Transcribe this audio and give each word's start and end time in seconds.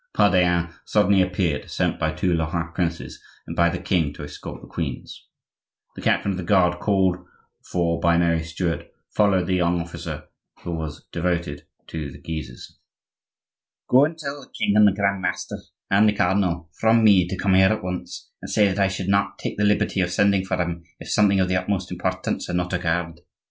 Pardaillan 0.15 0.73
suddenly 0.83 1.21
appeared, 1.21 1.69
sent 1.69 1.99
by 1.99 2.09
the 2.09 2.17
two 2.17 2.33
Lorrain 2.33 2.71
princes 2.73 3.21
and 3.45 3.55
by 3.55 3.69
the 3.69 3.77
king 3.77 4.11
to 4.13 4.23
escort 4.23 4.59
the 4.59 4.67
queens. 4.67 5.27
The 5.95 6.01
captain 6.01 6.31
of 6.31 6.37
the 6.37 6.43
guard 6.43 6.79
called 6.79 7.17
for 7.69 7.99
by 7.99 8.17
Mary 8.17 8.41
Stuart 8.43 8.87
followed 9.11 9.45
the 9.45 9.53
young 9.53 9.79
officer, 9.79 10.23
who 10.63 10.71
was 10.71 11.03
devoted 11.11 11.67
to 11.85 12.09
the 12.11 12.17
Guises. 12.17 12.79
"Go 13.87 14.05
and 14.05 14.17
tell 14.17 14.41
the 14.41 14.49
king 14.49 14.75
and 14.75 14.87
the 14.87 14.91
grand 14.91 15.21
master 15.21 15.57
and 15.91 16.09
the 16.09 16.13
cardinal, 16.13 16.71
from 16.79 17.03
me, 17.03 17.27
to 17.27 17.37
come 17.37 17.53
here 17.53 17.69
at 17.69 17.83
once, 17.83 18.31
and 18.41 18.49
say 18.49 18.67
that 18.69 18.79
I 18.79 18.87
should 18.87 19.07
not 19.07 19.37
take 19.37 19.57
the 19.59 19.63
liberty 19.65 20.01
of 20.01 20.09
sending 20.09 20.43
for 20.43 20.57
them 20.57 20.81
if 20.99 21.11
something 21.11 21.39
of 21.39 21.47
the 21.47 21.57
utmost 21.61 21.91
importance 21.91 22.47
had 22.47 22.55
not 22.55 22.73
occurred. 22.73 23.21